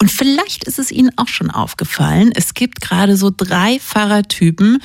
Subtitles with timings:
[0.00, 4.78] Und vielleicht ist es Ihnen auch schon aufgefallen, es gibt gerade so drei Fahrradtypen,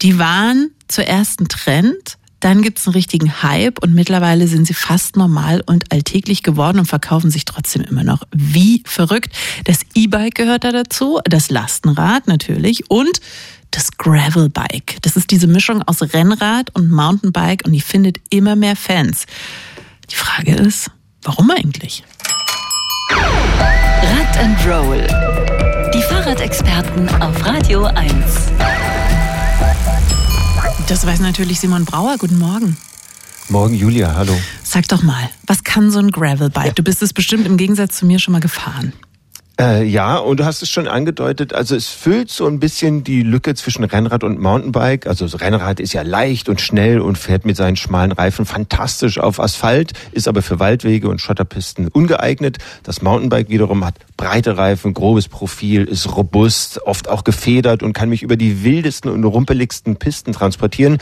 [0.00, 4.74] die waren zuerst ein Trend, dann gibt es einen richtigen Hype und mittlerweile sind sie
[4.74, 9.36] fast normal und alltäglich geworden und verkaufen sich trotzdem immer noch wie verrückt.
[9.64, 13.20] Das E-Bike gehört da dazu, das Lastenrad natürlich und
[13.70, 14.96] das Gravelbike.
[15.02, 19.26] Das ist diese Mischung aus Rennrad und Mountainbike und die findet immer mehr Fans.
[20.10, 20.90] Die Frage ist,
[21.22, 22.04] warum eigentlich?
[24.10, 25.06] Rad and Roll.
[25.94, 28.08] Die Fahrradexperten auf Radio 1.
[30.88, 32.16] Das weiß natürlich Simon Brauer.
[32.18, 32.76] Guten Morgen.
[33.48, 34.36] Morgen, Julia, hallo.
[34.64, 36.66] Sag doch mal, was kann so ein Gravelbike?
[36.66, 36.72] Ja.
[36.72, 38.92] Du bist es bestimmt im Gegensatz zu mir schon mal gefahren.
[39.60, 43.20] Äh, ja, und du hast es schon angedeutet, also es füllt so ein bisschen die
[43.22, 45.06] Lücke zwischen Rennrad und Mountainbike.
[45.06, 49.18] Also das Rennrad ist ja leicht und schnell und fährt mit seinen schmalen Reifen fantastisch
[49.18, 52.56] auf Asphalt, ist aber für Waldwege und Schotterpisten ungeeignet.
[52.84, 58.10] Das Mountainbike wiederum hat breite Reifen, grobes Profil, ist robust, oft auch gefedert und kann
[58.10, 60.98] mich über die wildesten und rumpeligsten Pisten transportieren.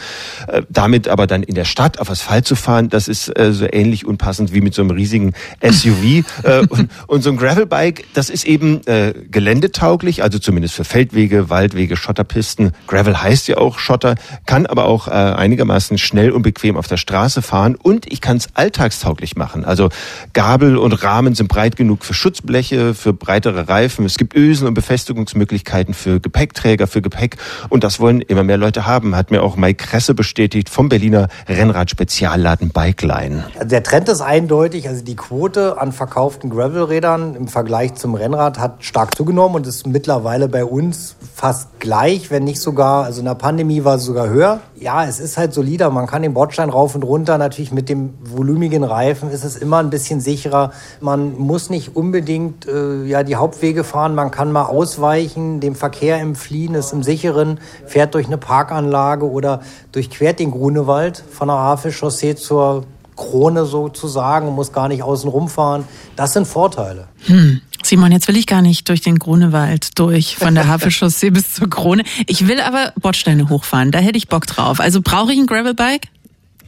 [0.47, 3.67] Äh, damit aber dann in der Stadt auf Asphalt zu fahren, das ist äh, so
[3.69, 6.23] ähnlich unpassend wie mit so einem riesigen SUV.
[6.45, 8.83] äh, und, und so ein Gravelbike, das ist eben
[9.31, 12.73] geländetauglich, also zumindest für Feldwege, Waldwege, Schotterpisten.
[12.87, 14.15] Gravel heißt ja auch Schotter,
[14.47, 18.49] kann aber auch einigermaßen schnell und bequem auf der Straße fahren und ich kann es
[18.55, 19.65] alltagstauglich machen.
[19.65, 19.89] Also
[20.33, 24.05] Gabel und Rahmen sind breit genug für Schutzbleche, für breitere Reifen.
[24.05, 27.37] Es gibt Ösen und Befestigungsmöglichkeiten für Gepäckträger, für Gepäck
[27.69, 31.29] und das wollen immer mehr Leute haben, hat mir auch Mike Kresse bestätigt vom Berliner
[31.49, 33.45] Rennrad-Spezialladen Bikeline.
[33.63, 38.59] Der Trend ist eindeutig, also die Quote an verkauften Gravelrädern im Vergleich zum Rennrad Rennrad
[38.59, 43.25] hat stark zugenommen und ist mittlerweile bei uns fast gleich, wenn nicht sogar, also in
[43.25, 44.61] der Pandemie war es sogar höher.
[44.79, 45.91] Ja, es ist halt solider.
[45.91, 47.39] Man kann den Bordstein rauf und runter.
[47.39, 50.73] Natürlich mit dem volumigen Reifen ist es immer ein bisschen sicherer.
[51.01, 54.15] Man muss nicht unbedingt äh, ja, die Hauptwege fahren.
[54.15, 59.63] Man kann mal ausweichen, dem Verkehr entfliehen, ist im sicheren, fährt durch eine Parkanlage oder
[59.93, 62.85] durchquert den Grunewald von der Havelchaussee zur
[63.17, 65.85] Krone sozusagen, muss gar nicht außen rumfahren.
[66.17, 67.09] Das sind Vorteile.
[67.27, 67.61] Hm.
[67.83, 71.69] Simon, jetzt will ich gar nicht durch den Grunewald durch, von der Havelchaussee bis zur
[71.69, 72.05] Krone.
[72.27, 74.81] Ich will aber Bordsteine hochfahren, da hätte ich Bock drauf.
[74.81, 76.09] Also brauche ich ein Gravelbike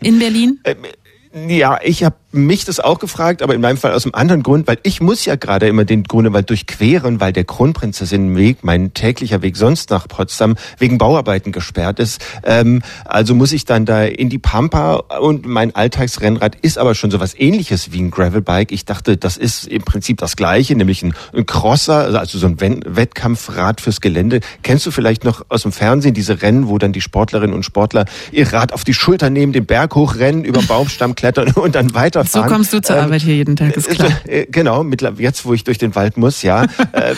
[0.01, 0.61] in Berlin?
[0.65, 4.43] Ähm, ja, ich habe mich das auch gefragt, aber in meinem Fall aus einem anderen
[4.43, 9.43] Grund, weil ich muss ja gerade immer den Grunewald durchqueren, weil der Kronprinzessinnenweg, mein täglicher
[9.43, 12.25] Weg sonst nach Potsdam, wegen Bauarbeiten gesperrt ist.
[12.45, 17.11] Ähm, also muss ich dann da in die Pampa und mein Alltagsrennrad ist aber schon
[17.11, 18.71] sowas ähnliches wie ein Gravelbike.
[18.71, 22.61] Ich dachte, das ist im Prinzip das gleiche, nämlich ein, ein Crosser, also so ein
[22.61, 24.41] Wettkampfrad fürs Gelände.
[24.63, 28.05] Kennst du vielleicht noch aus dem Fernsehen diese Rennen, wo dann die Sportlerinnen und Sportler
[28.31, 32.20] ihr Rad auf die Schulter nehmen, den Berg hochrennen, über Baumstamm klettern und dann weiter
[32.21, 32.49] weiterfahren.
[32.49, 34.11] So kommst du zur ähm, Arbeit hier jeden Tag, ist klar.
[34.27, 34.85] Äh, genau,
[35.19, 36.67] jetzt wo ich durch den Wald muss, ja.
[36.93, 37.15] Äh,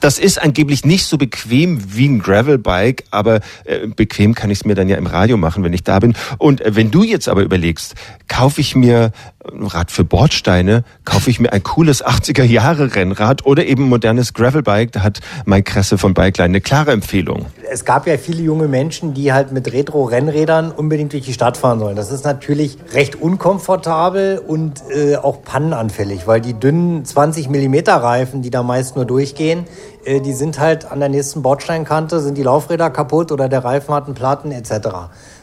[0.00, 4.64] das ist angeblich nicht so bequem wie ein Gravelbike, aber äh, bequem kann ich es
[4.64, 6.14] mir dann ja im Radio machen, wenn ich da bin.
[6.38, 7.94] Und wenn du jetzt aber überlegst,
[8.28, 9.12] kaufe ich mir
[9.44, 14.92] Rad für Bordsteine, kaufe ich mir ein cooles 80er Jahre Rennrad oder eben modernes Gravelbike,
[14.92, 17.46] da hat Mike Kresse von Bikeline eine klare Empfehlung.
[17.70, 21.80] Es gab ja viele junge Menschen, die halt mit Retro-Rennrädern unbedingt durch die Stadt fahren
[21.80, 21.96] sollen.
[21.96, 28.42] Das ist natürlich recht unkomfortabel und äh, auch pannenanfällig, weil die dünnen 20 mm Reifen,
[28.42, 29.64] die da meist nur durchgehen,
[30.04, 33.94] äh, die sind halt an der nächsten Bordsteinkante, sind die Laufräder kaputt oder der Reifen
[33.94, 34.88] hat einen Platten etc.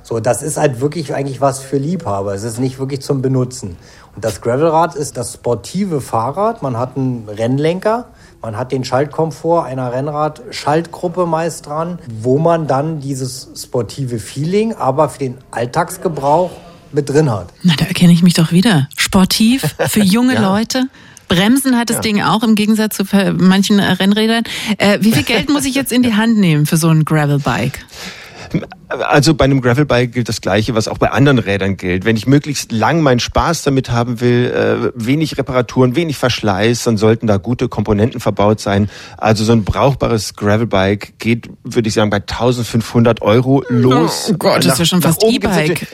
[0.09, 2.34] So, das ist halt wirklich eigentlich was für Liebhaber.
[2.34, 3.78] Es ist nicht wirklich zum Benutzen.
[4.16, 6.64] Und das Gravelrad ist das sportive Fahrrad.
[6.64, 8.08] Man hat einen Rennlenker,
[8.42, 15.09] man hat den Schaltkomfort einer Rennrad-Schaltgruppe meist dran, wo man dann dieses sportive Feeling, aber
[15.09, 16.50] für den Alltagsgebrauch
[16.91, 17.50] mit drin hat.
[17.62, 18.90] Na, da erkenne ich mich doch wieder.
[18.97, 20.41] Sportiv für junge ja.
[20.41, 20.86] Leute.
[21.28, 22.02] Bremsen hat das ja.
[22.02, 23.03] Ding auch im Gegensatz zu
[23.38, 24.44] manchen Rennrädern.
[24.80, 27.86] Äh, wie viel Geld muss ich jetzt in die Hand nehmen für so ein Gravelbike?
[28.90, 32.06] Also bei einem Gravelbike gilt das Gleiche, was auch bei anderen Rädern gilt.
[32.06, 36.98] Wenn ich möglichst lang meinen Spaß damit haben will, äh, wenig Reparaturen, wenig Verschleiß, dann
[36.98, 38.90] sollten da gute Komponenten verbaut sein.
[39.18, 44.32] Also so ein brauchbares Gravelbike geht, würde ich sagen, bei 1500 Euro los.
[44.32, 45.85] Oh Gott, das ist ja schon fast E-Bike.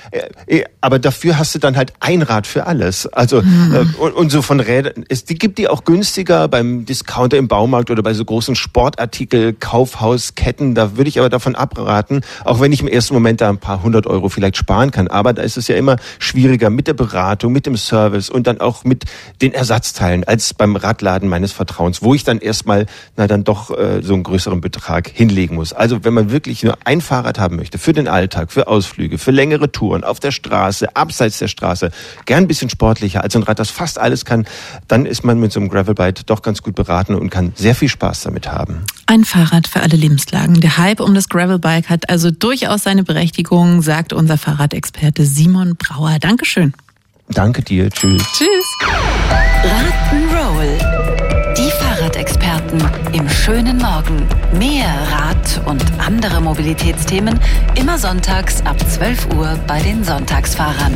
[0.48, 3.08] Äh, aber dafür hast du dann halt ein Rad für alles.
[3.08, 3.96] Also hm.
[4.00, 7.92] und, und, so von Rädern, es die gibt die auch günstiger beim Discounter im Baumarkt
[7.92, 10.76] oder bei so großen Sportartikel, Kaufhausketten.
[10.76, 13.82] Da würde ich aber davon abraten, auch wenn ich im ersten Moment da ein paar
[13.82, 15.08] hundert Euro vielleicht sparen kann.
[15.08, 18.62] Aber da ist es ja immer schwieriger mit der Beratung, mit dem Service und dann
[18.62, 19.06] auch mit
[19.42, 22.86] den Ersatzteilen als beim Radladen meines Vertrauens, wo ich dann erstmal
[23.18, 25.74] na dann doch äh, so einen größeren Betrag hinlegen muss.
[25.74, 29.32] Also wenn man wirklich nur ein Fahrrad haben möchte für den Alltag, für Ausflüge, für
[29.32, 31.92] längere Touren auf der Straße, abseits der Straße,
[32.26, 34.46] gern ein bisschen sportlicher als ein Rad, das fast alles kann,
[34.88, 37.90] dann ist man mit so einem Gravelbike doch ganz gut beraten und kann sehr viel
[37.90, 38.84] Spaß damit haben.
[39.08, 40.62] Ein Fahrrad für alle Lebenslagen.
[40.62, 42.32] Der Hype um das Gravelbike hat also
[42.76, 46.18] durchaus seine Berechtigung, sagt unser Fahrradexperte Simon Brauer.
[46.20, 46.74] Dankeschön.
[47.30, 47.90] Danke dir.
[47.90, 48.22] Tschüss.
[48.34, 48.66] Tschüss.
[49.64, 50.78] Rock'n'Roll.
[51.58, 52.84] Die Fahrradexperten
[53.14, 54.28] im schönen Morgen.
[54.60, 57.40] Mehr Rad und andere Mobilitätsthemen
[57.76, 60.94] immer sonntags ab 12 Uhr bei den Sonntagsfahrern.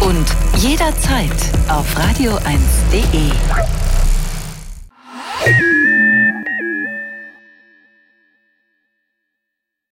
[0.00, 0.26] Und
[0.60, 1.30] jederzeit
[1.68, 3.77] auf radio1.de.